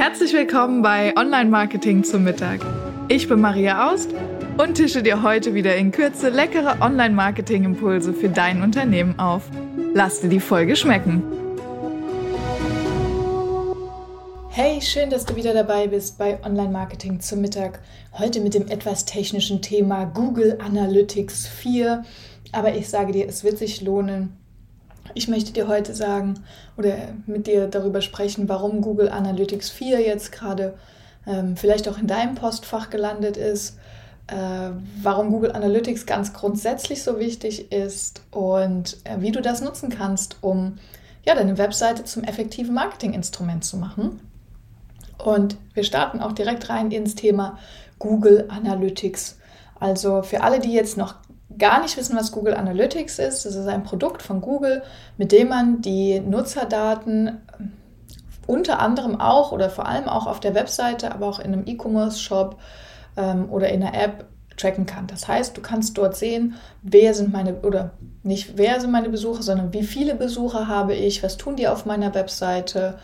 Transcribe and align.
Herzlich 0.00 0.32
willkommen 0.32 0.80
bei 0.80 1.14
Online 1.14 1.50
Marketing 1.50 2.04
zum 2.04 2.24
Mittag. 2.24 2.60
Ich 3.08 3.28
bin 3.28 3.38
Maria 3.38 3.92
Aust 3.92 4.08
und 4.56 4.76
tische 4.76 5.02
dir 5.02 5.22
heute 5.22 5.52
wieder 5.52 5.76
in 5.76 5.92
Kürze 5.92 6.30
leckere 6.30 6.80
Online 6.80 7.14
Marketing 7.14 7.64
Impulse 7.64 8.14
für 8.14 8.30
dein 8.30 8.62
Unternehmen 8.62 9.18
auf. 9.18 9.42
Lass 9.92 10.22
dir 10.22 10.30
die 10.30 10.40
Folge 10.40 10.74
schmecken. 10.74 11.22
Hey, 14.48 14.80
schön, 14.80 15.10
dass 15.10 15.26
du 15.26 15.36
wieder 15.36 15.52
dabei 15.52 15.86
bist 15.88 16.16
bei 16.16 16.42
Online 16.46 16.70
Marketing 16.70 17.20
zum 17.20 17.42
Mittag. 17.42 17.80
Heute 18.14 18.40
mit 18.40 18.54
dem 18.54 18.68
etwas 18.68 19.04
technischen 19.04 19.60
Thema 19.60 20.06
Google 20.06 20.56
Analytics 20.64 21.46
4. 21.46 22.06
Aber 22.52 22.74
ich 22.74 22.88
sage 22.88 23.12
dir, 23.12 23.28
es 23.28 23.44
wird 23.44 23.58
sich 23.58 23.82
lohnen. 23.82 24.39
Ich 25.14 25.28
möchte 25.28 25.52
dir 25.52 25.68
heute 25.68 25.94
sagen 25.94 26.34
oder 26.76 26.96
mit 27.26 27.46
dir 27.46 27.66
darüber 27.66 28.00
sprechen, 28.00 28.48
warum 28.48 28.80
Google 28.80 29.08
Analytics 29.08 29.70
4 29.70 30.00
jetzt 30.00 30.32
gerade 30.32 30.74
ähm, 31.26 31.56
vielleicht 31.56 31.88
auch 31.88 31.98
in 31.98 32.06
deinem 32.06 32.34
Postfach 32.34 32.90
gelandet 32.90 33.36
ist, 33.36 33.78
äh, 34.28 34.70
warum 35.02 35.30
Google 35.30 35.52
Analytics 35.52 36.06
ganz 36.06 36.32
grundsätzlich 36.32 37.02
so 37.02 37.18
wichtig 37.18 37.72
ist 37.72 38.22
und 38.30 38.98
äh, 39.04 39.20
wie 39.20 39.32
du 39.32 39.42
das 39.42 39.60
nutzen 39.60 39.90
kannst, 39.90 40.36
um 40.40 40.78
ja, 41.24 41.34
deine 41.34 41.58
Webseite 41.58 42.04
zum 42.04 42.24
effektiven 42.24 42.74
Marketinginstrument 42.74 43.64
zu 43.64 43.76
machen. 43.76 44.20
Und 45.18 45.56
wir 45.74 45.84
starten 45.84 46.20
auch 46.20 46.32
direkt 46.32 46.70
rein 46.70 46.90
ins 46.90 47.14
Thema 47.14 47.58
Google 47.98 48.46
Analytics. 48.48 49.36
Also 49.78 50.22
für 50.22 50.42
alle, 50.42 50.60
die 50.60 50.72
jetzt 50.72 50.96
noch 50.96 51.16
gar 51.60 51.80
nicht 51.80 51.96
wissen, 51.96 52.16
was 52.16 52.32
Google 52.32 52.54
Analytics 52.54 53.20
ist, 53.20 53.44
das 53.44 53.54
ist 53.54 53.68
ein 53.68 53.84
Produkt 53.84 54.22
von 54.22 54.40
Google, 54.40 54.82
mit 55.16 55.30
dem 55.30 55.48
man 55.48 55.80
die 55.80 56.18
Nutzerdaten 56.18 57.40
unter 58.48 58.80
anderem 58.80 59.20
auch 59.20 59.52
oder 59.52 59.70
vor 59.70 59.86
allem 59.86 60.08
auch 60.08 60.26
auf 60.26 60.40
der 60.40 60.56
Webseite, 60.56 61.12
aber 61.12 61.28
auch 61.28 61.38
in 61.38 61.52
einem 61.52 61.66
E-Commerce-Shop 61.66 62.58
ähm, 63.16 63.48
oder 63.50 63.68
in 63.68 63.82
einer 63.82 63.94
App 63.94 64.24
tracken 64.56 64.86
kann. 64.86 65.06
Das 65.06 65.28
heißt, 65.28 65.56
du 65.56 65.60
kannst 65.60 65.96
dort 65.96 66.16
sehen, 66.16 66.54
wer 66.82 67.14
sind 67.14 67.32
meine, 67.32 67.60
oder 67.60 67.92
nicht 68.22 68.56
wer 68.58 68.80
sind 68.80 68.90
meine 68.90 69.08
Besucher, 69.08 69.42
sondern 69.42 69.72
wie 69.72 69.84
viele 69.84 70.16
Besucher 70.16 70.66
habe 70.66 70.94
ich, 70.94 71.22
was 71.22 71.36
tun 71.36 71.56
die 71.56 71.68
auf 71.68 71.86
meiner 71.86 72.14
Webseite 72.14 72.98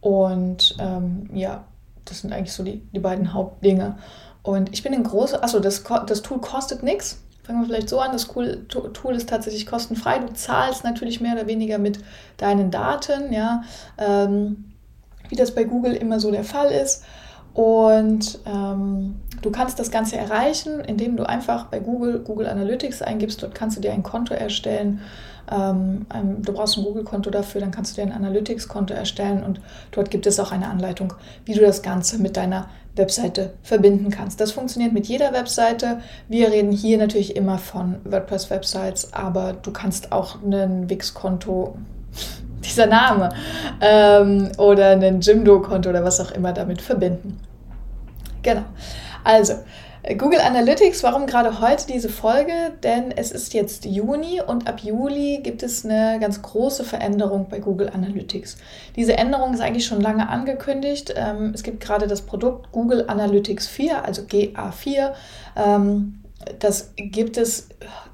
und 0.00 0.76
ähm, 0.80 1.28
ja, 1.34 1.64
das 2.04 2.20
sind 2.20 2.32
eigentlich 2.32 2.52
so 2.52 2.62
die, 2.62 2.80
die 2.92 3.00
beiden 3.00 3.34
Hauptdinge. 3.34 3.96
Und 4.42 4.72
ich 4.72 4.82
bin 4.82 4.94
ein 4.94 5.02
großer, 5.02 5.42
achso, 5.42 5.58
das, 5.58 5.82
das 6.06 6.22
Tool 6.22 6.40
kostet 6.40 6.82
nichts. 6.82 7.20
Fangen 7.46 7.60
wir 7.60 7.66
vielleicht 7.66 7.88
so 7.88 8.00
an, 8.00 8.10
das 8.10 8.26
Tool 8.26 9.14
ist 9.14 9.28
tatsächlich 9.28 9.66
kostenfrei. 9.66 10.18
Du 10.18 10.32
zahlst 10.32 10.82
natürlich 10.82 11.20
mehr 11.20 11.34
oder 11.34 11.46
weniger 11.46 11.78
mit 11.78 12.00
deinen 12.38 12.72
Daten, 12.72 13.32
ja, 13.32 13.62
ähm, 13.98 14.72
wie 15.28 15.36
das 15.36 15.54
bei 15.54 15.62
Google 15.62 15.92
immer 15.92 16.18
so 16.18 16.32
der 16.32 16.42
Fall 16.42 16.72
ist. 16.72 17.04
Und 17.54 18.40
ähm, 18.46 19.20
du 19.42 19.50
kannst 19.50 19.78
das 19.78 19.90
Ganze 19.90 20.16
erreichen, 20.16 20.80
indem 20.80 21.16
du 21.16 21.24
einfach 21.24 21.66
bei 21.66 21.80
Google 21.80 22.20
Google 22.20 22.46
Analytics 22.46 23.02
eingibst. 23.02 23.42
Dort 23.42 23.54
kannst 23.54 23.76
du 23.76 23.80
dir 23.80 23.92
ein 23.92 24.02
Konto 24.02 24.34
erstellen. 24.34 25.00
Ähm, 25.50 26.06
du 26.42 26.52
brauchst 26.52 26.76
ein 26.76 26.84
Google-Konto 26.84 27.30
dafür, 27.30 27.60
dann 27.60 27.70
kannst 27.70 27.96
du 27.96 28.02
dir 28.02 28.08
ein 28.08 28.16
Analytics-Konto 28.16 28.94
erstellen 28.94 29.44
und 29.44 29.60
dort 29.92 30.10
gibt 30.10 30.26
es 30.26 30.40
auch 30.40 30.52
eine 30.52 30.68
Anleitung, 30.68 31.14
wie 31.44 31.54
du 31.54 31.60
das 31.60 31.82
Ganze 31.82 32.18
mit 32.18 32.36
deiner 32.36 32.68
Webseite 32.96 33.52
verbinden 33.62 34.10
kannst. 34.10 34.40
Das 34.40 34.52
funktioniert 34.52 34.92
mit 34.92 35.06
jeder 35.06 35.32
Webseite. 35.32 36.00
Wir 36.28 36.50
reden 36.50 36.72
hier 36.72 36.98
natürlich 36.98 37.36
immer 37.36 37.58
von 37.58 37.96
WordPress-Websites, 38.04 39.12
aber 39.12 39.52
du 39.52 39.70
kannst 39.70 40.12
auch 40.12 40.42
ein 40.42 40.88
Wix-Konto, 40.90 41.76
dieser 42.64 42.86
Name, 42.86 43.28
ähm, 43.80 44.50
oder 44.58 44.90
ein 44.90 45.20
Jimdo-Konto 45.20 45.90
oder 45.90 46.02
was 46.02 46.20
auch 46.20 46.32
immer 46.32 46.52
damit 46.52 46.80
verbinden. 46.80 47.38
Genau. 48.42 48.64
Also, 49.26 49.54
Google 50.18 50.38
Analytics, 50.38 51.02
warum 51.02 51.26
gerade 51.26 51.60
heute 51.60 51.88
diese 51.88 52.08
Folge? 52.08 52.52
Denn 52.84 53.10
es 53.10 53.32
ist 53.32 53.54
jetzt 53.54 53.84
Juni 53.84 54.40
und 54.40 54.68
ab 54.68 54.78
Juli 54.84 55.40
gibt 55.42 55.64
es 55.64 55.84
eine 55.84 56.20
ganz 56.20 56.42
große 56.42 56.84
Veränderung 56.84 57.48
bei 57.48 57.58
Google 57.58 57.90
Analytics. 57.92 58.56
Diese 58.94 59.16
Änderung 59.16 59.52
ist 59.52 59.60
eigentlich 59.60 59.84
schon 59.84 60.00
lange 60.00 60.28
angekündigt. 60.28 61.12
Ähm, 61.16 61.50
es 61.52 61.64
gibt 61.64 61.80
gerade 61.80 62.06
das 62.06 62.22
Produkt 62.22 62.70
Google 62.70 63.06
Analytics 63.08 63.66
4, 63.66 64.04
also 64.04 64.22
GA4. 64.22 65.12
Ähm, 65.56 66.22
das 66.60 66.92
gibt 66.94 67.36
es, 67.36 67.68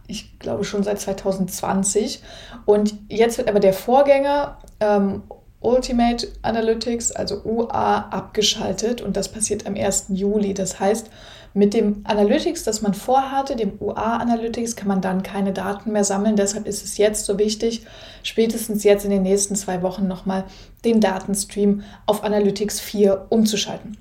ich 0.06 0.38
glaube, 0.38 0.64
schon 0.64 0.82
seit 0.82 0.98
2020. 0.98 2.22
Und 2.64 2.94
jetzt 3.10 3.37
wird 3.37 3.50
aber 3.50 3.60
der 3.60 3.75
Vorgänger 3.75 4.56
ähm, 4.81 5.25
Ultimate 5.62 6.28
Analytics, 6.43 7.12
also 7.12 7.43
UA, 7.45 8.09
abgeschaltet 8.11 9.00
und 9.00 9.17
das 9.17 9.31
passiert 9.31 9.67
am 9.67 9.75
1. 9.75 10.06
Juli. 10.11 10.55
Das 10.55 10.81
heißt, 10.81 11.09
mit 11.55 11.75
dem 11.75 12.03
Analytics, 12.05 12.65
das 12.65 12.81
man 12.81 12.95
vorhatte, 12.95 13.56
dem 13.56 13.75
UA-Analytics, 13.78 14.75
kann 14.75 14.89
man 14.89 15.03
dann 15.03 15.23
keine 15.23 15.53
Daten 15.53 15.93
mehr 15.93 16.05
sammeln. 16.05 16.37
Deshalb 16.37 16.67
ist 16.67 16.83
es 16.83 16.97
jetzt 16.97 17.27
so 17.27 17.39
wichtig, 17.39 17.84
spätestens 18.23 18.84
jetzt 18.84 19.05
in 19.05 19.11
den 19.11 19.23
nächsten 19.23 19.55
zwei 19.55 19.83
Wochen 19.83 20.09
nochmal 20.09 20.45
den 20.84 21.00
Datenstream 21.00 21.83
auf 22.06 22.25
Analytics 22.25 22.81
4 22.81 23.27
umzuschalten. 23.29 23.99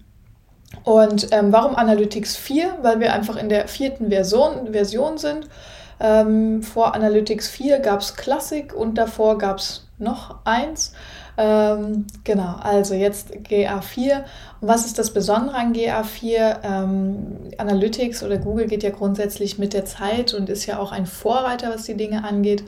Und 0.84 1.28
ähm, 1.32 1.52
warum 1.52 1.76
Analytics 1.76 2.38
4? 2.38 2.78
Weil 2.82 3.02
wir 3.02 3.14
einfach 3.14 3.36
in 3.36 3.50
der 3.50 3.68
vierten 3.68 4.10
Version, 4.10 4.72
Version 4.72 5.18
sind. 5.18 5.50
Ähm, 6.00 6.64
vor 6.64 6.96
Analytics 6.96 7.50
4 7.50 7.80
gab 7.80 8.00
es 8.00 8.16
Classic 8.16 8.74
und 8.74 8.98
davor 8.98 9.38
gab 9.38 9.58
es 9.58 9.88
noch 9.98 10.38
eins. 10.46 10.94
Ähm, 11.38 12.08
genau, 12.24 12.56
also 12.62 12.94
jetzt 12.94 13.31
GA4. 13.31 14.24
Und 14.59 14.68
was 14.68 14.86
ist 14.86 15.00
das 15.00 15.14
Besondere 15.14 15.56
an 15.56 15.74
GA4? 15.74 16.58
Ähm, 16.64 17.28
Analytics 17.58 18.24
oder 18.24 18.38
Google 18.38 18.68
geht 18.68 18.84
ja 18.84 18.90
grundsätzlich 18.90 19.58
mit 19.58 19.74
der 19.74 19.86
Zeit 19.86 20.34
und 20.34 20.50
ist 20.50 20.66
ja 20.66 20.80
auch 20.80 20.92
ein 20.92 21.06
Vorreiter, 21.06 21.69
was 21.74 21.84
die 21.84 21.96
Dinge 21.96 22.24
angeht. 22.24 22.64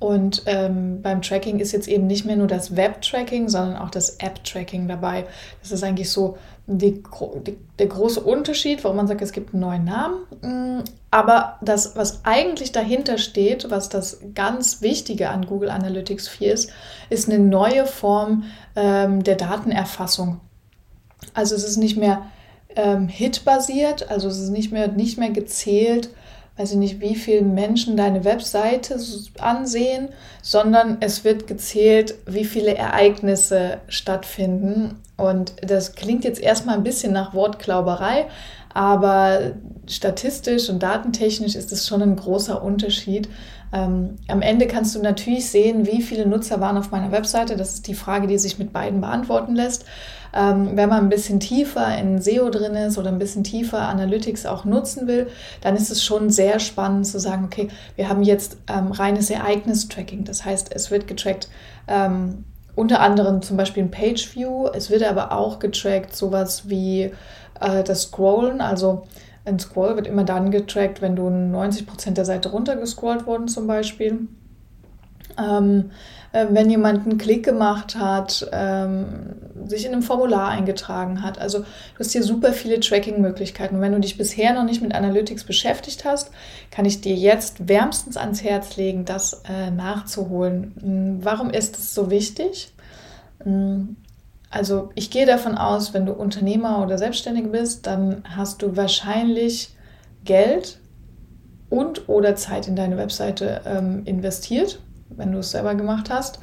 Und 0.00 0.44
ähm, 0.46 1.02
beim 1.02 1.20
Tracking 1.20 1.58
ist 1.58 1.72
jetzt 1.72 1.86
eben 1.86 2.06
nicht 2.06 2.24
mehr 2.24 2.34
nur 2.34 2.46
das 2.46 2.74
Web-Tracking, 2.74 3.50
sondern 3.50 3.76
auch 3.76 3.90
das 3.90 4.16
App-Tracking 4.16 4.88
dabei. 4.88 5.26
Das 5.60 5.72
ist 5.72 5.84
eigentlich 5.84 6.10
so 6.10 6.38
die, 6.66 7.02
die, 7.46 7.58
der 7.78 7.86
große 7.86 8.20
Unterschied, 8.20 8.82
warum 8.82 8.96
man 8.96 9.06
sagt, 9.06 9.20
es 9.20 9.32
gibt 9.32 9.52
einen 9.52 9.60
neuen 9.60 9.84
Namen. 9.84 10.16
Mm, 10.40 10.84
aber 11.10 11.58
das, 11.60 11.96
was 11.96 12.24
eigentlich 12.24 12.72
dahinter 12.72 13.18
steht, 13.18 13.70
was 13.70 13.90
das 13.90 14.20
ganz 14.34 14.80
Wichtige 14.80 15.28
an 15.28 15.44
Google 15.44 15.68
Analytics 15.68 16.28
4 16.28 16.54
ist, 16.54 16.72
ist 17.10 17.28
eine 17.28 17.38
neue 17.38 17.84
Form 17.84 18.44
ähm, 18.76 19.22
der 19.22 19.36
Datenerfassung. 19.36 20.40
Also 21.34 21.54
es 21.54 21.64
ist 21.64 21.76
nicht 21.76 21.98
mehr 21.98 22.22
ähm, 22.74 23.08
Hit-basiert, 23.08 24.10
also 24.10 24.28
es 24.28 24.38
ist 24.38 24.50
nicht 24.50 24.72
mehr, 24.72 24.88
nicht 24.88 25.18
mehr 25.18 25.30
gezählt, 25.30 26.08
weiß 26.60 26.72
ich 26.72 26.76
nicht, 26.76 27.00
wie 27.00 27.14
viele 27.14 27.40
Menschen 27.40 27.96
deine 27.96 28.24
Webseite 28.24 28.96
ansehen, 29.38 30.10
sondern 30.42 30.98
es 31.00 31.24
wird 31.24 31.46
gezählt, 31.46 32.16
wie 32.26 32.44
viele 32.44 32.74
Ereignisse 32.74 33.78
stattfinden. 33.88 35.00
Und 35.16 35.54
das 35.62 35.94
klingt 35.94 36.24
jetzt 36.24 36.40
erstmal 36.40 36.74
ein 36.74 36.84
bisschen 36.84 37.14
nach 37.14 37.32
Wortklauberei, 37.32 38.26
aber 38.72 39.52
statistisch 39.86 40.68
und 40.68 40.82
datentechnisch 40.82 41.54
ist 41.54 41.72
es 41.72 41.86
schon 41.86 42.02
ein 42.02 42.16
großer 42.16 42.62
Unterschied. 42.62 43.28
Ähm, 43.72 44.16
am 44.28 44.42
Ende 44.42 44.66
kannst 44.66 44.94
du 44.94 45.02
natürlich 45.02 45.48
sehen, 45.48 45.86
wie 45.86 46.02
viele 46.02 46.26
Nutzer 46.26 46.60
waren 46.60 46.76
auf 46.76 46.90
meiner 46.90 47.12
Webseite. 47.12 47.56
Das 47.56 47.74
ist 47.74 47.86
die 47.86 47.94
Frage, 47.94 48.26
die 48.26 48.38
sich 48.38 48.58
mit 48.58 48.72
beiden 48.72 49.00
beantworten 49.00 49.54
lässt. 49.54 49.84
Ähm, 50.32 50.76
wenn 50.76 50.88
man 50.88 51.04
ein 51.04 51.08
bisschen 51.08 51.40
tiefer 51.40 51.96
in 51.98 52.20
SEO 52.20 52.50
drin 52.50 52.74
ist 52.74 52.98
oder 52.98 53.08
ein 53.08 53.18
bisschen 53.18 53.42
tiefer 53.42 53.88
Analytics 53.88 54.46
auch 54.46 54.64
nutzen 54.64 55.08
will, 55.08 55.28
dann 55.60 55.76
ist 55.76 55.90
es 55.90 56.04
schon 56.04 56.30
sehr 56.30 56.60
spannend 56.60 57.06
zu 57.06 57.18
sagen, 57.18 57.44
okay, 57.44 57.68
wir 57.96 58.08
haben 58.08 58.22
jetzt 58.22 58.56
ähm, 58.68 58.92
reines 58.92 59.30
Ereignis-Tracking. 59.30 60.24
Das 60.24 60.44
heißt, 60.44 60.72
es 60.72 60.90
wird 60.90 61.08
getrackt, 61.08 61.48
ähm, 61.88 62.44
unter 62.80 63.00
anderem 63.00 63.42
zum 63.42 63.58
Beispiel 63.58 63.82
ein 63.82 63.90
Page 63.90 64.34
View. 64.34 64.66
Es 64.72 64.88
wird 64.88 65.02
aber 65.02 65.32
auch 65.32 65.58
getrackt 65.58 66.16
sowas 66.16 66.70
wie 66.70 67.12
äh, 67.60 67.84
das 67.84 68.04
Scrollen. 68.04 68.62
Also 68.62 69.02
ein 69.44 69.58
Scroll 69.58 69.96
wird 69.96 70.06
immer 70.06 70.24
dann 70.24 70.50
getrackt, 70.50 71.02
wenn 71.02 71.14
du 71.14 71.28
90% 71.28 72.12
der 72.12 72.24
Seite 72.24 72.48
runtergescrollt 72.48 73.26
worden 73.26 73.48
zum 73.48 73.66
Beispiel. 73.66 74.28
Ähm, 75.38 75.90
äh, 76.32 76.46
wenn 76.48 76.70
jemand 76.70 77.06
einen 77.06 77.18
Klick 77.18 77.44
gemacht 77.44 77.96
hat, 77.96 78.48
ähm, 78.50 79.34
sich 79.66 79.86
in 79.86 79.92
einem 79.92 80.02
Formular 80.02 80.48
eingetragen 80.48 81.22
hat. 81.22 81.38
Also 81.38 81.60
du 81.60 81.98
hast 81.98 82.12
hier 82.12 82.22
super 82.22 82.52
viele 82.52 82.80
Tracking-Möglichkeiten. 82.80 83.76
Und 83.76 83.80
wenn 83.80 83.92
du 83.92 84.00
dich 84.00 84.18
bisher 84.18 84.54
noch 84.54 84.64
nicht 84.64 84.82
mit 84.82 84.94
Analytics 84.94 85.44
beschäftigt 85.44 86.04
hast, 86.04 86.30
kann 86.70 86.84
ich 86.84 87.00
dir 87.00 87.14
jetzt 87.14 87.68
wärmstens 87.68 88.16
ans 88.16 88.42
Herz 88.42 88.76
legen, 88.76 89.04
das 89.04 89.42
äh, 89.48 89.70
nachzuholen. 89.70 90.74
Hm, 90.80 91.24
warum 91.24 91.50
ist 91.50 91.78
es 91.78 91.94
so 91.94 92.10
wichtig? 92.10 92.72
Hm, 93.42 93.96
also 94.50 94.90
ich 94.94 95.10
gehe 95.10 95.26
davon 95.26 95.56
aus, 95.56 95.94
wenn 95.94 96.06
du 96.06 96.12
Unternehmer 96.12 96.82
oder 96.82 96.98
Selbstständig 96.98 97.50
bist, 97.52 97.86
dann 97.86 98.24
hast 98.28 98.62
du 98.62 98.76
wahrscheinlich 98.76 99.70
Geld 100.24 100.78
und 101.68 102.08
oder 102.08 102.34
Zeit 102.34 102.66
in 102.66 102.74
deine 102.74 102.96
Webseite 102.96 103.60
ähm, 103.64 104.02
investiert 104.04 104.80
wenn 105.16 105.32
du 105.32 105.38
es 105.38 105.50
selber 105.50 105.74
gemacht 105.74 106.10
hast. 106.10 106.38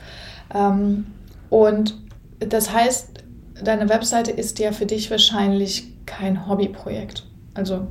Ähm, 0.54 1.08
und 1.50 1.96
das 2.40 2.72
heißt, 2.72 3.24
deine 3.64 3.90
Webseite 3.90 4.32
ist 4.32 4.60
ja 4.60 4.72
für 4.72 4.86
dich 4.86 5.10
wahrscheinlich 5.10 6.06
kein 6.06 6.48
Hobbyprojekt. 6.48 7.26
Also 7.54 7.88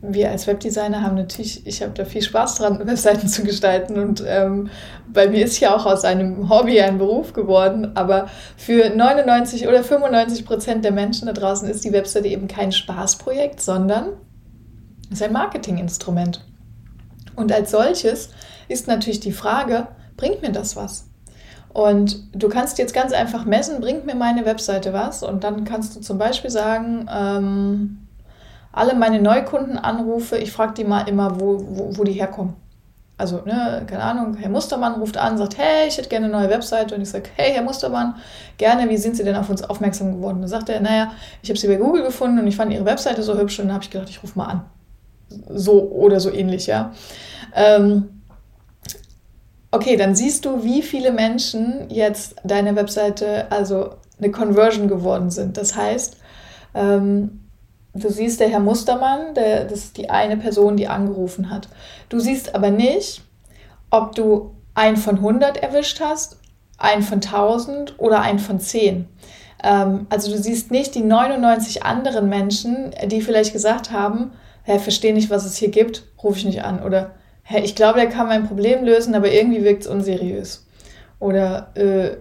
wir 0.00 0.30
als 0.30 0.46
Webdesigner 0.46 1.02
haben 1.02 1.16
natürlich, 1.16 1.66
ich 1.66 1.82
habe 1.82 1.92
da 1.92 2.04
viel 2.04 2.22
Spaß 2.22 2.56
dran, 2.56 2.78
Webseiten 2.86 3.26
zu 3.26 3.42
gestalten 3.42 3.98
und 3.98 4.22
ähm, 4.26 4.70
bei 5.12 5.28
mir 5.28 5.44
ist 5.44 5.60
ja 5.60 5.74
auch 5.74 5.86
aus 5.86 6.04
einem 6.04 6.48
Hobby 6.48 6.80
ein 6.80 6.98
Beruf 6.98 7.32
geworden, 7.32 7.96
aber 7.96 8.28
für 8.56 8.90
99 8.90 9.66
oder 9.66 9.82
95 9.82 10.44
Prozent 10.44 10.84
der 10.84 10.92
Menschen 10.92 11.26
da 11.26 11.32
draußen 11.32 11.68
ist 11.68 11.84
die 11.84 11.92
Webseite 11.92 12.28
eben 12.28 12.48
kein 12.48 12.72
Spaßprojekt, 12.72 13.60
sondern 13.60 14.10
ist 15.10 15.22
ein 15.22 15.32
Marketinginstrument. 15.32 16.44
Und 17.36 17.52
als 17.52 17.70
solches 17.70 18.30
ist 18.68 18.86
natürlich 18.86 19.20
die 19.20 19.32
Frage, 19.32 19.88
bringt 20.16 20.42
mir 20.42 20.52
das 20.52 20.76
was? 20.76 21.08
Und 21.74 22.20
du 22.32 22.48
kannst 22.48 22.78
jetzt 22.78 22.94
ganz 22.94 23.12
einfach 23.12 23.44
messen, 23.44 23.80
bringt 23.80 24.06
mir 24.06 24.14
meine 24.14 24.46
Webseite 24.46 24.92
was? 24.92 25.24
Und 25.24 25.42
dann 25.42 25.64
kannst 25.64 25.96
du 25.96 26.00
zum 26.00 26.18
Beispiel 26.18 26.50
sagen, 26.50 27.10
ähm, 27.12 28.06
alle 28.70 28.94
meine 28.94 29.20
Neukundenanrufe, 29.20 30.38
ich 30.38 30.52
frage 30.52 30.74
die 30.74 30.84
mal 30.84 31.08
immer, 31.08 31.40
wo, 31.40 31.58
wo, 31.66 31.98
wo 31.98 32.04
die 32.04 32.12
herkommen. 32.12 32.54
Also, 33.16 33.42
ne, 33.44 33.82
keine 33.88 34.04
Ahnung, 34.04 34.36
Herr 34.36 34.50
Mustermann 34.50 34.94
ruft 34.94 35.16
an, 35.16 35.36
sagt, 35.36 35.58
hey, 35.58 35.88
ich 35.88 35.98
hätte 35.98 36.08
gerne 36.08 36.26
eine 36.26 36.36
neue 36.36 36.48
Webseite. 36.48 36.94
Und 36.94 37.02
ich 37.02 37.10
sage, 37.10 37.28
hey, 37.34 37.52
Herr 37.52 37.62
Mustermann, 37.62 38.14
gerne, 38.56 38.88
wie 38.88 38.96
sind 38.96 39.16
Sie 39.16 39.24
denn 39.24 39.34
auf 39.34 39.50
uns 39.50 39.64
aufmerksam 39.64 40.14
geworden? 40.14 40.40
Dann 40.40 40.48
sagt 40.48 40.68
er, 40.68 40.80
naja, 40.80 41.10
ich 41.42 41.48
habe 41.48 41.58
Sie 41.58 41.66
bei 41.66 41.76
Google 41.76 42.04
gefunden 42.04 42.38
und 42.38 42.46
ich 42.46 42.54
fand 42.54 42.72
Ihre 42.72 42.84
Webseite 42.84 43.24
so 43.24 43.36
hübsch 43.36 43.58
und 43.58 43.66
dann 43.66 43.74
habe 43.74 43.82
ich 43.82 43.90
gedacht, 43.90 44.10
ich 44.10 44.22
rufe 44.22 44.38
mal 44.38 44.46
an. 44.46 44.64
So 45.48 45.90
oder 45.90 46.20
so 46.20 46.30
ähnlich, 46.30 46.68
ja. 46.68 46.92
Ähm, 47.52 48.13
okay, 49.74 49.96
dann 49.96 50.14
siehst 50.14 50.44
du, 50.44 50.64
wie 50.64 50.82
viele 50.82 51.12
Menschen 51.12 51.86
jetzt 51.90 52.36
deine 52.44 52.76
Webseite, 52.76 53.50
also 53.50 53.90
eine 54.18 54.30
Conversion 54.30 54.88
geworden 54.88 55.30
sind. 55.30 55.56
Das 55.56 55.76
heißt, 55.76 56.16
ähm, 56.74 57.44
Du 57.96 58.10
siehst 58.10 58.40
der 58.40 58.48
Herr 58.48 58.58
Mustermann, 58.58 59.34
der, 59.34 59.64
das 59.64 59.84
ist 59.84 59.96
die 59.96 60.10
eine 60.10 60.36
Person, 60.36 60.76
die 60.76 60.88
angerufen 60.88 61.48
hat. 61.48 61.68
Du 62.08 62.18
siehst 62.18 62.52
aber 62.56 62.70
nicht, 62.70 63.22
ob 63.90 64.16
du 64.16 64.50
einen 64.74 64.96
von 64.96 65.16
100 65.18 65.58
erwischt 65.58 66.00
hast, 66.00 66.38
einen 66.76 67.02
von 67.02 67.20
1000 67.20 67.94
oder 67.98 68.20
einen 68.20 68.40
von 68.40 68.58
10. 68.58 69.06
Ähm, 69.62 70.06
also 70.10 70.32
du 70.32 70.38
siehst 70.38 70.72
nicht 70.72 70.96
die 70.96 71.04
99 71.04 71.84
anderen 71.84 72.28
Menschen, 72.28 72.92
die 73.06 73.22
vielleicht 73.22 73.52
gesagt 73.52 73.92
haben, 73.92 74.32
Herr, 74.64 74.80
verstehe 74.80 75.14
nicht, 75.14 75.30
was 75.30 75.44
es 75.44 75.56
hier 75.56 75.70
gibt, 75.70 76.02
rufe 76.20 76.38
ich 76.38 76.44
nicht 76.46 76.64
an. 76.64 76.82
Oder 76.82 77.12
Herr, 77.44 77.62
ich 77.62 77.74
glaube, 77.74 78.00
der 78.00 78.08
kann 78.08 78.26
mein 78.26 78.48
Problem 78.48 78.84
lösen, 78.84 79.14
aber 79.14 79.30
irgendwie 79.30 79.62
wirkt 79.62 79.82
es 79.82 79.86
unseriös. 79.86 80.66
Oder 81.20 81.70
äh, 81.74 82.16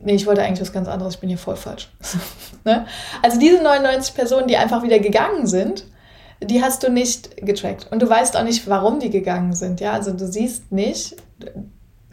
nee, 0.00 0.14
ich 0.14 0.26
wollte 0.26 0.42
eigentlich 0.42 0.60
was 0.60 0.72
ganz 0.72 0.88
anderes, 0.88 1.14
ich 1.14 1.20
bin 1.20 1.28
hier 1.28 1.38
voll 1.38 1.56
falsch. 1.56 1.90
ne? 2.64 2.86
Also 3.22 3.38
diese 3.38 3.62
99 3.62 4.14
Personen, 4.14 4.48
die 4.48 4.56
einfach 4.56 4.82
wieder 4.82 4.98
gegangen 4.98 5.46
sind, 5.46 5.84
die 6.42 6.62
hast 6.62 6.82
du 6.82 6.90
nicht 6.90 7.36
getrackt. 7.36 7.86
Und 7.90 8.02
du 8.02 8.08
weißt 8.08 8.36
auch 8.36 8.44
nicht, 8.44 8.66
warum 8.66 8.98
die 8.98 9.10
gegangen 9.10 9.52
sind. 9.54 9.80
Ja, 9.80 9.92
also 9.92 10.12
du 10.12 10.26
siehst 10.26 10.72
nicht, 10.72 11.16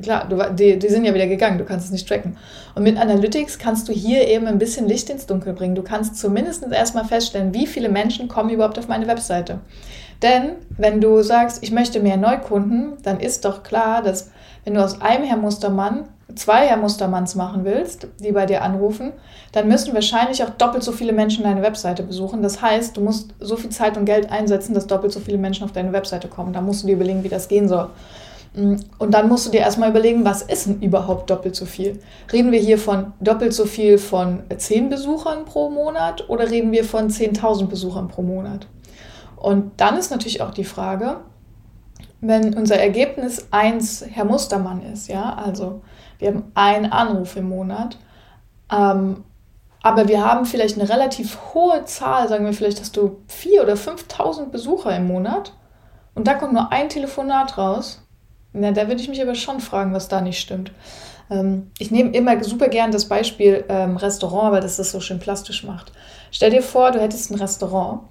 klar, 0.02 0.28
du, 0.28 0.38
die, 0.54 0.78
die 0.78 0.90
sind 0.90 1.06
ja 1.06 1.14
wieder 1.14 1.28
gegangen, 1.28 1.58
du 1.58 1.66
kannst 1.66 1.86
es 1.86 1.92
nicht 1.92 2.08
tracken. 2.08 2.38
Und 2.76 2.84
mit 2.84 2.98
Analytics 2.98 3.58
kannst 3.58 3.88
du 3.88 3.94
hier 3.94 4.28
eben 4.28 4.48
ein 4.48 4.60
bisschen 4.60 4.88
Licht 4.88 5.10
ins 5.10 5.26
Dunkel 5.26 5.54
bringen. 5.54 5.76
Du 5.76 5.84
kannst 5.84 6.18
zumindest 6.18 6.64
erstmal 6.64 7.06
feststellen, 7.06 7.54
wie 7.54 7.68
viele 7.68 7.90
Menschen 7.90 8.28
kommen 8.28 8.50
überhaupt 8.50 8.78
auf 8.78 8.88
meine 8.88 9.08
Webseite. 9.08 9.60
Denn 10.22 10.56
wenn 10.78 11.00
du 11.02 11.22
sagst, 11.22 11.64
ich 11.64 11.72
möchte 11.72 12.00
mehr 12.00 12.18
Neukunden, 12.18 12.94
dann 13.04 13.20
ist 13.20 13.46
doch 13.46 13.64
klar, 13.64 14.02
dass 14.02 14.32
wenn 14.66 14.74
du 14.74 14.84
aus 14.84 15.02
einem 15.02 15.24
Herr 15.24 15.38
Mustermann 15.38 16.10
zwei 16.36 16.68
Herr 16.68 16.78
Mustermanns 16.78 17.36
machen 17.36 17.66
willst, 17.66 18.08
die 18.20 18.32
bei 18.32 18.46
dir 18.46 18.62
anrufen, 18.62 19.14
dann 19.52 19.68
müssen 19.68 19.94
wahrscheinlich 19.94 20.44
auch 20.44 20.50
doppelt 20.52 20.84
so 20.84 20.92
viele 20.92 21.14
Menschen 21.14 21.44
deine 21.44 21.62
Webseite 21.62 22.04
besuchen. 22.04 22.44
Das 22.44 22.62
heißt, 22.62 22.98
du 22.98 23.02
musst 23.02 23.34
so 23.40 23.58
viel 23.58 23.72
Zeit 23.72 23.98
und 23.98 24.06
Geld 24.06 24.32
einsetzen, 24.32 24.74
dass 24.74 24.88
doppelt 24.88 25.12
so 25.12 25.20
viele 25.20 25.38
Menschen 25.38 25.64
auf 25.64 25.72
deine 25.72 25.94
Webseite 25.94 26.28
kommen. 26.28 26.54
Da 26.54 26.62
musst 26.62 26.84
du 26.84 26.88
dir 26.88 26.94
überlegen, 26.94 27.24
wie 27.24 27.30
das 27.30 27.48
gehen 27.48 27.68
soll. 27.68 27.90
Und 28.54 29.14
dann 29.14 29.30
musst 29.30 29.46
du 29.46 29.52
dir 29.52 29.62
erstmal 29.62 29.90
überlegen, 29.90 30.26
was 30.26 30.42
ist 30.42 30.66
denn 30.66 30.82
überhaupt 30.82 31.30
doppelt 31.30 31.56
so 31.56 31.66
viel? 31.66 32.00
Reden 32.34 32.52
wir 32.52 32.60
hier 32.60 32.80
von 32.80 33.14
doppelt 33.20 33.54
so 33.54 33.66
viel 33.66 33.98
von 34.00 34.42
10 34.56 34.90
Besuchern 34.90 35.46
pro 35.46 35.70
Monat 35.70 36.30
oder 36.30 36.50
reden 36.50 36.72
wir 36.72 36.84
von 36.84 37.10
10.000 37.10 37.68
Besuchern 37.68 38.08
pro 38.08 38.24
Monat? 38.24 38.68
Und 39.40 39.80
dann 39.80 39.98
ist 39.98 40.12
natürlich 40.12 40.42
auch 40.42 40.52
die 40.52 40.66
Frage, 40.66 41.22
wenn 42.20 42.54
unser 42.56 42.78
Ergebnis 42.78 43.48
1 43.52 44.06
Herr 44.12 44.26
Mustermann 44.26 44.84
ist, 44.84 45.08
ja, 45.08 45.34
also 45.34 45.82
wir 46.18 46.28
haben 46.28 46.52
einen 46.56 46.92
Anruf 46.92 47.38
im 47.38 47.48
Monat. 47.48 47.98
Ähm, 48.70 49.24
aber 49.82 50.10
wir 50.10 50.26
haben 50.26 50.46
vielleicht 50.46 50.78
eine 50.78 50.90
relativ 50.90 51.40
hohe 51.54 51.86
Zahl, 51.86 52.28
sagen 52.28 52.46
wir 52.46 52.52
vielleicht 52.52 52.82
hast 52.82 52.98
du 52.98 53.22
4.000 53.30 53.62
oder 53.62 53.74
5.000 53.76 54.50
Besucher 54.50 54.94
im 54.94 55.08
Monat 55.08 55.54
und 56.16 56.28
da 56.28 56.34
kommt 56.34 56.52
nur 56.52 56.74
ein 56.74 56.90
Telefonat 56.90 57.58
raus. 57.58 58.06
Na, 58.52 58.72
da 58.72 58.90
würde 58.90 59.02
ich 59.02 59.08
mich 59.08 59.22
aber 59.22 59.36
schon 59.36 59.62
fragen, 59.62 59.94
was 59.94 60.10
da 60.10 60.20
nicht 60.20 60.42
stimmt. 60.42 60.74
Ähm, 61.30 61.72
ich 61.78 61.92
nehme 61.92 62.12
immer 62.12 62.44
super 62.44 62.68
gern 62.68 62.92
das 62.92 63.08
Beispiel 63.08 63.64
ähm, 63.70 63.96
Restaurant, 63.96 64.52
weil 64.52 64.62
das 64.62 64.76
das 64.76 64.92
so 64.92 65.00
schön 65.00 65.20
plastisch 65.20 65.64
macht. 65.64 65.94
Stell 66.32 66.50
dir 66.50 66.62
vor, 66.62 66.92
du 66.92 67.00
hättest 67.00 67.32
ein 67.32 67.40
Restaurant 67.40 68.02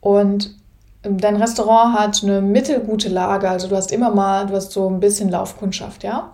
und 0.00 0.61
dein 1.02 1.36
Restaurant 1.36 1.98
hat 1.98 2.22
eine 2.22 2.40
mittelgute 2.40 3.08
Lage, 3.08 3.48
also 3.48 3.68
du 3.68 3.76
hast 3.76 3.92
immer 3.92 4.10
mal, 4.14 4.46
du 4.46 4.54
hast 4.54 4.72
so 4.72 4.88
ein 4.88 5.00
bisschen 5.00 5.28
Laufkundschaft, 5.28 6.04
ja? 6.04 6.32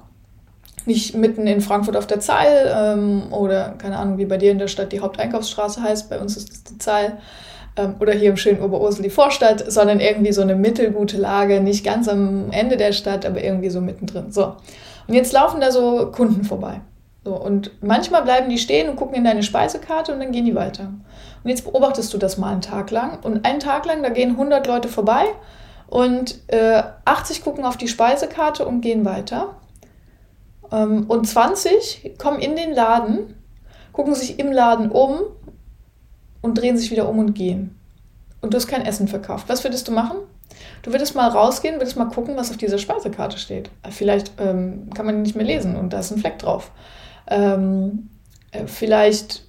nicht 0.88 1.14
mitten 1.14 1.46
in 1.46 1.60
Frankfurt 1.60 1.96
auf 1.96 2.06
der 2.06 2.18
Zeil 2.18 2.72
ähm, 2.74 3.24
oder 3.30 3.74
keine 3.78 3.98
Ahnung, 3.98 4.18
wie 4.18 4.24
bei 4.24 4.38
dir 4.38 4.50
in 4.50 4.58
der 4.58 4.68
Stadt 4.68 4.90
die 4.90 5.00
Haupteinkaufsstraße 5.00 5.82
heißt, 5.82 6.10
bei 6.10 6.18
uns 6.18 6.36
ist 6.36 6.50
es 6.50 6.64
die 6.64 6.78
Zeil 6.78 7.18
ähm, 7.76 7.96
oder 8.00 8.12
hier 8.12 8.30
im 8.30 8.36
schönen 8.36 8.62
Oberursel 8.62 9.02
die 9.02 9.10
Vorstadt, 9.10 9.70
sondern 9.70 10.00
irgendwie 10.00 10.32
so 10.32 10.42
eine 10.42 10.56
mittelgute 10.56 11.18
Lage, 11.18 11.60
nicht 11.60 11.84
ganz 11.84 12.08
am 12.08 12.50
Ende 12.50 12.76
der 12.76 12.92
Stadt, 12.92 13.26
aber 13.26 13.44
irgendwie 13.44 13.70
so 13.70 13.80
mittendrin. 13.80 14.32
So. 14.32 14.56
Und 15.06 15.14
jetzt 15.14 15.32
laufen 15.32 15.60
da 15.60 15.70
so 15.70 16.10
Kunden 16.10 16.44
vorbei. 16.44 16.80
So, 17.28 17.34
und 17.34 17.72
manchmal 17.82 18.22
bleiben 18.22 18.48
die 18.48 18.56
stehen 18.56 18.88
und 18.88 18.96
gucken 18.96 19.14
in 19.14 19.24
deine 19.24 19.42
Speisekarte 19.42 20.14
und 20.14 20.20
dann 20.20 20.32
gehen 20.32 20.46
die 20.46 20.54
weiter. 20.54 20.94
Und 21.44 21.50
jetzt 21.50 21.62
beobachtest 21.64 22.14
du 22.14 22.16
das 22.16 22.38
mal 22.38 22.52
einen 22.52 22.62
Tag 22.62 22.90
lang. 22.90 23.18
Und 23.20 23.44
einen 23.44 23.60
Tag 23.60 23.84
lang, 23.84 24.02
da 24.02 24.08
gehen 24.08 24.30
100 24.30 24.66
Leute 24.66 24.88
vorbei 24.88 25.26
und 25.88 26.38
äh, 26.46 26.82
80 27.04 27.44
gucken 27.44 27.66
auf 27.66 27.76
die 27.76 27.86
Speisekarte 27.86 28.64
und 28.64 28.80
gehen 28.80 29.04
weiter. 29.04 29.56
Ähm, 30.72 31.04
und 31.06 31.28
20 31.28 32.14
kommen 32.16 32.40
in 32.40 32.56
den 32.56 32.72
Laden, 32.72 33.34
gucken 33.92 34.14
sich 34.14 34.38
im 34.38 34.50
Laden 34.50 34.90
um 34.90 35.20
und 36.40 36.56
drehen 36.56 36.78
sich 36.78 36.90
wieder 36.90 37.10
um 37.10 37.18
und 37.18 37.34
gehen. 37.34 37.78
Und 38.40 38.54
du 38.54 38.56
hast 38.56 38.68
kein 38.68 38.86
Essen 38.86 39.06
verkauft. 39.06 39.50
Was 39.50 39.64
würdest 39.64 39.86
du 39.86 39.92
machen? 39.92 40.16
Du 40.80 40.92
würdest 40.92 41.14
mal 41.14 41.28
rausgehen, 41.28 41.74
würdest 41.76 41.98
mal 41.98 42.06
gucken, 42.06 42.38
was 42.38 42.50
auf 42.50 42.56
dieser 42.56 42.78
Speisekarte 42.78 43.36
steht. 43.36 43.68
Vielleicht 43.90 44.32
ähm, 44.38 44.88
kann 44.94 45.04
man 45.04 45.16
die 45.16 45.22
nicht 45.24 45.36
mehr 45.36 45.44
lesen 45.44 45.76
und 45.76 45.92
da 45.92 45.98
ist 45.98 46.10
ein 46.10 46.20
Fleck 46.20 46.38
drauf. 46.38 46.70
Ähm, 47.28 48.10
äh, 48.52 48.66
vielleicht, 48.66 49.44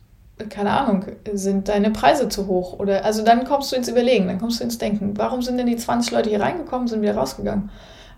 keine 0.50 0.72
Ahnung, 0.72 1.06
sind 1.34 1.68
deine 1.68 1.92
Preise 1.92 2.30
zu 2.30 2.48
hoch. 2.48 2.80
Oder 2.80 3.06
also 3.06 3.24
dann 3.24 3.46
kommst 3.46 3.72
du 3.72 3.76
ins 3.76 3.88
Überlegen, 3.88 4.28
dann 4.28 4.40
kommst 4.40 4.60
du 4.60 4.64
ins 4.64 4.78
Denken. 4.78 5.18
Warum 5.18 5.42
sind 5.42 5.58
denn 5.58 5.68
die 5.68 5.78
20 5.78 6.12
Leute 6.12 6.30
hier 6.30 6.42
reingekommen, 6.42 6.88
sind 6.88 7.02
wieder 7.02 7.16
rausgegangen? 7.16 7.70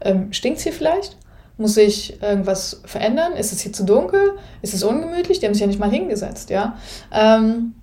Ähm, 0.02 0.34
Stinkt 0.34 0.58
es 0.58 0.64
hier 0.64 0.74
vielleicht? 0.74 1.18
Muss 1.58 1.76
sich 1.76 2.22
irgendwas 2.22 2.82
verändern? 2.86 3.34
Ist 3.34 3.54
es 3.54 3.62
hier 3.62 3.74
zu 3.74 3.84
dunkel? 3.84 4.38
Ist 4.62 4.74
es 4.74 4.84
ungemütlich? 4.84 5.40
Die 5.40 5.46
haben 5.46 5.54
sich 5.54 5.62
ja 5.62 5.68
nicht 5.68 5.80
mal 5.80 5.92
hingesetzt, 5.92 6.50
ja. 6.50 6.78
Ähm, 7.12 7.76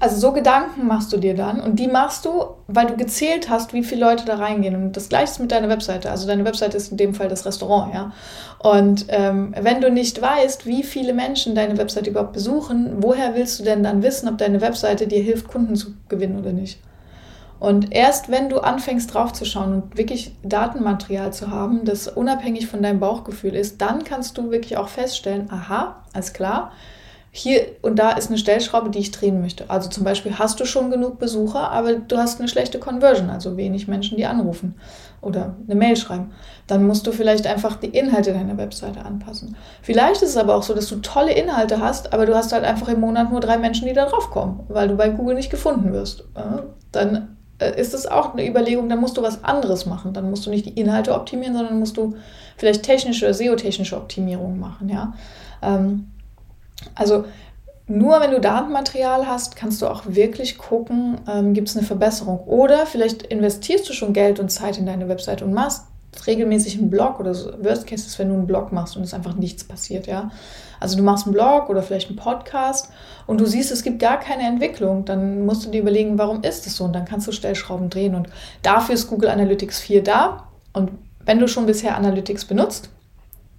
also 0.00 0.16
so 0.16 0.32
Gedanken 0.32 0.86
machst 0.86 1.12
du 1.12 1.18
dir 1.18 1.34
dann 1.34 1.60
und 1.60 1.76
die 1.76 1.86
machst 1.86 2.24
du, 2.24 2.44
weil 2.68 2.86
du 2.86 2.96
gezählt 2.96 3.50
hast, 3.50 3.74
wie 3.74 3.84
viele 3.84 4.06
Leute 4.06 4.24
da 4.24 4.36
reingehen. 4.36 4.74
Und 4.74 4.96
das 4.96 5.10
gleiche 5.10 5.32
ist 5.32 5.40
mit 5.40 5.52
deiner 5.52 5.68
Webseite. 5.68 6.10
Also 6.10 6.26
deine 6.26 6.46
Webseite 6.46 6.78
ist 6.78 6.90
in 6.90 6.96
dem 6.96 7.14
Fall 7.14 7.28
das 7.28 7.44
Restaurant, 7.44 7.92
ja. 7.92 8.12
Und 8.58 9.06
ähm, 9.08 9.54
wenn 9.60 9.82
du 9.82 9.90
nicht 9.90 10.20
weißt, 10.20 10.64
wie 10.64 10.84
viele 10.84 11.12
Menschen 11.12 11.54
deine 11.54 11.76
Webseite 11.76 12.08
überhaupt 12.08 12.32
besuchen, 12.32 13.02
woher 13.02 13.34
willst 13.34 13.60
du 13.60 13.64
denn 13.64 13.82
dann 13.82 14.02
wissen, 14.02 14.26
ob 14.28 14.38
deine 14.38 14.62
Webseite 14.62 15.06
dir 15.06 15.22
hilft, 15.22 15.48
Kunden 15.48 15.76
zu 15.76 15.92
gewinnen 16.08 16.38
oder 16.38 16.52
nicht? 16.52 16.80
Und 17.58 17.92
erst 17.92 18.30
wenn 18.30 18.48
du 18.48 18.60
anfängst 18.60 19.12
draufzuschauen 19.12 19.74
und 19.74 19.98
wirklich 19.98 20.34
Datenmaterial 20.42 21.30
zu 21.34 21.50
haben, 21.50 21.84
das 21.84 22.08
unabhängig 22.08 22.66
von 22.68 22.82
deinem 22.82 23.00
Bauchgefühl 23.00 23.54
ist, 23.54 23.82
dann 23.82 24.02
kannst 24.02 24.38
du 24.38 24.50
wirklich 24.50 24.78
auch 24.78 24.88
feststellen, 24.88 25.50
aha, 25.50 25.96
alles 26.14 26.32
klar, 26.32 26.72
hier 27.32 27.64
und 27.82 27.98
da 27.98 28.10
ist 28.10 28.28
eine 28.28 28.38
Stellschraube, 28.38 28.90
die 28.90 28.98
ich 28.98 29.12
drehen 29.12 29.40
möchte. 29.40 29.70
Also 29.70 29.88
zum 29.88 30.02
Beispiel 30.02 30.38
hast 30.38 30.58
du 30.58 30.64
schon 30.64 30.90
genug 30.90 31.20
Besucher, 31.20 31.70
aber 31.70 31.94
du 31.94 32.16
hast 32.16 32.40
eine 32.40 32.48
schlechte 32.48 32.80
Conversion, 32.80 33.30
also 33.30 33.56
wenig 33.56 33.86
Menschen, 33.86 34.16
die 34.16 34.26
anrufen 34.26 34.74
oder 35.20 35.54
eine 35.64 35.76
Mail 35.76 35.96
schreiben. 35.96 36.32
Dann 36.66 36.86
musst 36.86 37.06
du 37.06 37.12
vielleicht 37.12 37.46
einfach 37.46 37.76
die 37.76 37.86
Inhalte 37.86 38.32
deiner 38.32 38.58
Webseite 38.58 39.04
anpassen. 39.04 39.56
Vielleicht 39.80 40.22
ist 40.22 40.30
es 40.30 40.36
aber 40.36 40.56
auch 40.56 40.64
so, 40.64 40.74
dass 40.74 40.88
du 40.88 40.96
tolle 40.96 41.32
Inhalte 41.32 41.80
hast, 41.80 42.12
aber 42.12 42.26
du 42.26 42.34
hast 42.34 42.52
halt 42.52 42.64
einfach 42.64 42.88
im 42.88 43.00
Monat 43.00 43.30
nur 43.30 43.40
drei 43.40 43.58
Menschen, 43.58 43.86
die 43.86 43.94
da 43.94 44.06
drauf 44.06 44.30
kommen, 44.30 44.64
weil 44.68 44.88
du 44.88 44.96
bei 44.96 45.08
Google 45.10 45.36
nicht 45.36 45.50
gefunden 45.50 45.92
wirst. 45.92 46.24
Dann 46.90 47.36
äh, 47.60 47.78
ist 47.80 47.94
es 47.94 48.06
auch 48.06 48.32
eine 48.32 48.48
Überlegung, 48.48 48.88
dann 48.88 49.00
musst 49.00 49.16
du 49.16 49.22
was 49.22 49.44
anderes 49.44 49.86
machen. 49.86 50.12
Dann 50.14 50.30
musst 50.30 50.46
du 50.46 50.50
nicht 50.50 50.66
die 50.66 50.80
Inhalte 50.80 51.14
optimieren, 51.14 51.54
sondern 51.54 51.78
musst 51.78 51.96
du 51.96 52.16
vielleicht 52.56 52.82
technische, 52.82 53.32
SEO-technische 53.32 53.96
Optimierungen 53.96 54.58
machen, 54.58 54.88
ja. 54.88 55.12
Ähm, 55.62 56.06
also 56.94 57.24
nur 57.86 58.20
wenn 58.20 58.30
du 58.30 58.40
Datenmaterial 58.40 59.26
hast, 59.26 59.56
kannst 59.56 59.82
du 59.82 59.88
auch 59.88 60.04
wirklich 60.06 60.58
gucken, 60.58 61.20
ähm, 61.28 61.54
gibt 61.54 61.68
es 61.68 61.76
eine 61.76 61.84
Verbesserung. 61.84 62.38
Oder 62.46 62.86
vielleicht 62.86 63.24
investierst 63.24 63.88
du 63.88 63.92
schon 63.92 64.12
Geld 64.12 64.38
und 64.38 64.48
Zeit 64.50 64.78
in 64.78 64.86
deine 64.86 65.08
Website 65.08 65.42
und 65.42 65.52
machst 65.52 65.86
regelmäßig 66.26 66.78
einen 66.78 66.90
Blog 66.90 67.18
oder 67.20 67.34
so. 67.34 67.52
Worst 67.62 67.86
Case 67.86 68.06
ist, 68.06 68.18
wenn 68.18 68.28
du 68.28 68.34
einen 68.34 68.46
Blog 68.46 68.72
machst 68.72 68.96
und 68.96 69.02
es 69.02 69.14
einfach 69.14 69.34
nichts 69.34 69.64
passiert, 69.64 70.06
ja. 70.06 70.30
Also 70.78 70.96
du 70.96 71.02
machst 71.02 71.26
einen 71.26 71.34
Blog 71.34 71.68
oder 71.68 71.82
vielleicht 71.82 72.08
einen 72.08 72.16
Podcast 72.16 72.90
und 73.26 73.40
du 73.40 73.46
siehst, 73.46 73.70
es 73.70 73.82
gibt 73.82 73.98
gar 73.98 74.18
keine 74.18 74.44
Entwicklung, 74.44 75.04
dann 75.04 75.44
musst 75.44 75.64
du 75.64 75.70
dir 75.70 75.80
überlegen, 75.80 76.18
warum 76.18 76.42
ist 76.42 76.66
es 76.66 76.76
so 76.76 76.84
und 76.84 76.92
dann 76.94 77.04
kannst 77.04 77.26
du 77.28 77.32
Stellschrauben 77.32 77.90
drehen 77.90 78.14
und 78.14 78.28
dafür 78.62 78.94
ist 78.94 79.08
Google 79.08 79.30
Analytics 79.30 79.80
4 79.80 80.02
da 80.02 80.44
und 80.72 80.90
wenn 81.24 81.38
du 81.38 81.48
schon 81.48 81.66
bisher 81.66 81.96
Analytics 81.96 82.46
benutzt, 82.46 82.88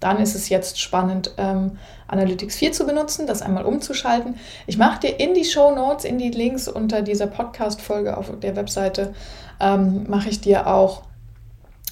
dann 0.02 0.20
ist 0.20 0.36
es 0.36 0.50
jetzt 0.50 0.82
spannend, 0.82 1.32
ähm, 1.38 1.78
Analytics 2.08 2.58
4 2.58 2.74
zu 2.74 2.86
benutzen, 2.86 3.28
das 3.28 3.42
einmal 3.42 3.64
umzuschalten. 3.64 4.36
Ich 4.68 4.78
mache 4.78 5.00
dir 5.00 5.20
in 5.20 5.34
die 5.34 5.46
Show 5.46 5.74
Notes, 5.74 6.04
in 6.04 6.18
die 6.18 6.32
Links 6.32 6.68
unter 6.68 7.02
dieser 7.02 7.28
Podcast-Folge 7.28 8.18
auf 8.18 8.32
der 8.42 8.58
Webseite, 8.58 9.14
ähm, 9.62 10.06
mache 10.10 10.30
ich 10.30 10.42
dir 10.42 10.68
auch 10.68 11.04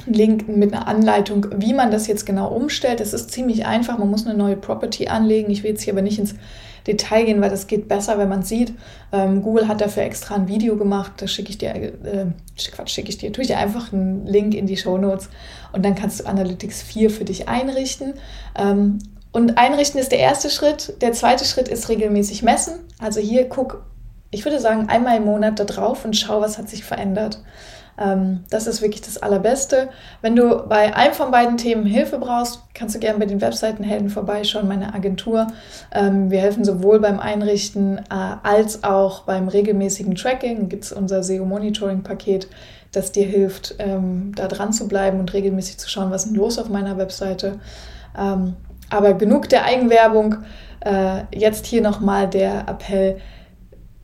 Link 0.06 0.48
mit 0.48 0.74
einer 0.74 0.88
Anleitung, 0.88 1.48
wie 1.58 1.74
man 1.74 1.91
das 1.91 2.08
jetzt 2.08 2.25
genau 2.25 2.48
umstellt. 2.48 3.01
Es 3.01 3.13
ist 3.13 3.32
ziemlich 3.32 3.65
einfach, 3.65 3.98
man 3.98 4.10
muss 4.10 4.25
eine 4.25 4.38
neue 4.38 4.56
Property 4.56 5.08
anlegen. 5.08 5.51
Ich 5.51 5.63
will 5.63 5.72
jetzt 5.72 5.82
hier 5.82 5.94
aber 5.94 6.01
nicht 6.01 6.20
ins 6.20 6.36
Detail 6.88 7.25
gehen, 7.25 7.41
weil 7.41 7.50
das 7.50 7.68
geht 7.68 7.88
besser, 7.88 8.18
wenn 8.18 8.29
man 8.29 8.44
sieht. 8.44 8.74
Ähm, 9.12 9.41
Google 9.41 9.68
hat 9.68 9.82
dafür 9.82 10.03
extra 10.03 10.36
ein 10.36 10.48
Video 10.48 10.77
gemacht, 10.77 11.13
da 11.18 11.27
schicke 11.27 11.50
ich 11.50 11.58
dir, 11.58 11.75
äh, 11.75 12.25
Quatsch, 12.72 12.89
schicke 12.89 13.10
ich 13.10 13.18
dir, 13.18 13.32
tue 13.34 13.44
ich 13.44 13.48
dir 13.48 13.58
einfach 13.58 13.94
einen 13.94 14.25
Link 14.25 14.53
in 14.53 14.65
die 14.65 14.77
Show 14.77 14.98
Notes 14.98 15.29
und 15.74 15.84
dann 15.84 15.96
kannst 15.96 16.20
du 16.20 16.25
Analytics 16.25 16.82
4 16.82 17.10
für 17.10 17.25
dich 17.25 17.48
einrichten. 17.48 18.13
Ähm, 18.58 19.00
und 19.32 19.58
einrichten 19.58 20.00
ist 20.00 20.12
der 20.12 20.20
erste 20.20 20.50
Schritt. 20.50 20.94
Der 21.01 21.12
zweite 21.12 21.46
Schritt 21.46 21.68
ist 21.68 21.89
regelmäßig 21.89 22.41
messen. 22.41 22.79
Also 22.98 23.20
hier 23.20 23.48
guck, 23.48 23.84
ich 24.32 24.44
würde 24.44 24.60
sagen, 24.60 24.89
einmal 24.89 25.18
im 25.18 25.25
Monat 25.25 25.60
da 25.60 25.65
drauf 25.65 26.06
und 26.06 26.18
schau, 26.18 26.41
was 26.41 26.58
hat 26.58 26.70
sich 26.70 26.84
verändert. 26.84 27.39
Ähm, 28.00 28.46
das 28.50 28.65
ist 28.65 28.82
wirklich 28.82 29.01
das 29.01 29.18
Allerbeste. 29.18 29.89
Wenn 30.22 30.36
du 30.36 30.63
bei 30.68 30.96
einem 30.96 31.13
von 31.13 31.32
beiden 31.32 31.58
Themen 31.58 31.86
Hilfe 31.86 32.18
brauchst, 32.18 32.62
kannst 32.74 32.96
du 32.96 33.00
gerne 33.00 33.20
bei 33.20 33.25
den 33.25 33.41
Webseitenhelden 33.41 34.10
vorbeischauen, 34.10 34.68
meine 34.68 34.94
Agentur. 34.94 35.48
Ähm, 35.94 36.32
wir 36.32 36.39
helfen 36.39 36.63
sowohl 36.63 37.00
beim 37.00 37.20
Einrichten 37.20 37.98
äh, 37.98 38.01
als 38.10 38.84
auch 38.84 39.24
beim 39.24 39.50
regelmäßigen 39.50 40.15
Tracking. 40.15 40.70
Gibt 40.70 40.86
es 40.86 40.91
unser 40.94 41.24
SEO-Monitoring-Paket, 41.24 42.48
das 42.91 43.12
dir 43.12 43.25
hilft, 43.25 43.75
ähm, 43.79 44.32
da 44.36 44.48
dran 44.48 44.72
zu 44.72 44.88
bleiben 44.88 45.20
und 45.20 45.34
regelmäßig 45.34 45.77
zu 45.77 45.89
schauen, 45.89 46.12
was 46.12 46.25
ist 46.25 46.36
los 46.36 46.58
auf 46.58 46.70
meiner 46.70 46.98
Webseite. 46.98 47.60
aber 48.13 49.13
genug 49.13 49.50
der 49.50 49.65
Eigenwerbung. 49.65 50.38
Äh, 50.82 51.24
jetzt 51.32 51.65
hier 51.65 51.82
nochmal 51.82 52.27
der 52.27 52.68
Appell 52.68 53.20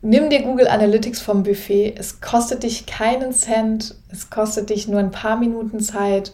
Nimm 0.06 0.30
dir 0.30 0.44
Google 0.44 0.68
Analytics 0.68 1.20
vom 1.20 1.42
Buffet. 1.42 1.96
Es 1.98 2.22
kostet 2.22 2.62
dich 2.62 2.86
keinen 2.86 3.34
Cent. 3.34 3.96
Es 4.12 4.30
kostet 4.30 4.70
dich 4.70 4.88
nur 4.88 5.00
ein 5.00 5.10
paar 5.10 5.36
Minuten 5.36 5.80
Zeit. 5.80 6.32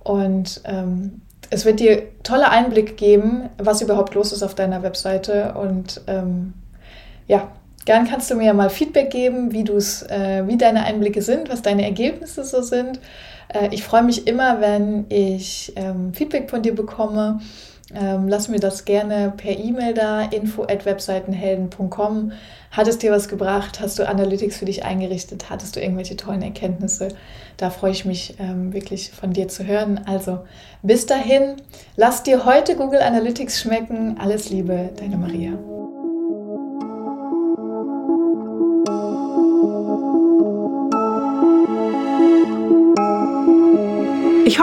Und 0.00 0.60
ähm, 0.66 1.22
es 1.48 1.64
wird 1.64 1.80
dir 1.80 2.02
tolle 2.22 2.50
Einblick 2.50 2.98
geben, 2.98 3.48
was 3.56 3.80
überhaupt 3.80 4.14
los 4.14 4.30
ist 4.34 4.42
auf 4.42 4.54
deiner 4.54 4.82
Webseite. 4.82 5.54
Und 5.54 6.02
ähm, 6.06 6.52
ja, 7.26 7.48
gern 7.86 8.06
kannst 8.06 8.30
du 8.30 8.34
mir 8.34 8.52
mal 8.52 8.68
Feedback 8.68 9.08
geben, 9.08 9.52
wie, 9.52 9.64
du's, 9.64 10.02
äh, 10.02 10.42
wie 10.46 10.58
deine 10.58 10.84
Einblicke 10.84 11.22
sind, 11.22 11.48
was 11.48 11.62
deine 11.62 11.84
Ergebnisse 11.84 12.44
so 12.44 12.60
sind. 12.60 13.00
Äh, 13.48 13.68
ich 13.70 13.84
freue 13.84 14.02
mich 14.02 14.26
immer, 14.26 14.60
wenn 14.60 15.06
ich 15.08 15.72
ähm, 15.76 16.12
Feedback 16.12 16.50
von 16.50 16.60
dir 16.60 16.74
bekomme. 16.74 17.40
Ähm, 17.92 18.28
lass 18.28 18.48
mir 18.48 18.60
das 18.60 18.84
gerne 18.84 19.32
per 19.36 19.58
E-Mail 19.58 19.94
da, 19.94 20.22
info@webseitenhelden.com. 20.22 22.32
Hat 22.70 22.88
es 22.88 22.98
dir 22.98 23.12
was 23.12 23.28
gebracht? 23.28 23.80
Hast 23.80 23.98
du 23.98 24.08
Analytics 24.08 24.56
für 24.56 24.64
dich 24.64 24.84
eingerichtet? 24.84 25.50
Hattest 25.50 25.76
du 25.76 25.80
irgendwelche 25.80 26.16
tollen 26.16 26.42
Erkenntnisse? 26.42 27.08
Da 27.56 27.70
freue 27.70 27.92
ich 27.92 28.04
mich 28.04 28.36
ähm, 28.40 28.72
wirklich 28.72 29.10
von 29.10 29.32
dir 29.32 29.48
zu 29.48 29.66
hören. 29.66 30.00
Also 30.06 30.40
bis 30.82 31.06
dahin, 31.06 31.56
lass 31.96 32.22
dir 32.22 32.44
heute 32.46 32.76
Google 32.76 33.00
Analytics 33.00 33.60
schmecken. 33.60 34.16
Alles 34.18 34.50
Liebe, 34.50 34.90
deine 34.98 35.16
Maria. 35.16 35.52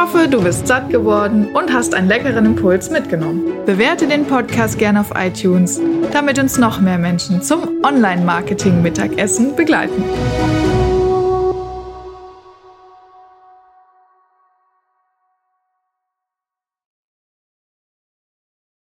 Hoffe, 0.02 0.28
du 0.28 0.42
bist 0.42 0.68
satt 0.68 0.90
geworden 0.90 1.50
und 1.54 1.72
hast 1.72 1.94
einen 1.94 2.08
leckeren 2.08 2.46
Impuls 2.46 2.90
mitgenommen. 2.90 3.44
Bewerte 3.66 4.08
den 4.08 4.26
Podcast 4.26 4.80
gerne 4.80 5.02
auf 5.02 5.12
iTunes, 5.16 5.80
damit 6.12 6.40
uns 6.40 6.58
noch 6.58 6.82
mehr 6.82 6.98
Menschen 6.98 7.42
zum 7.42 7.84
Online-Marketing-Mittagessen 7.84 9.56
begleiten. 9.56 10.04